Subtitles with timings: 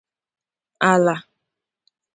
[0.91, 1.15] àlà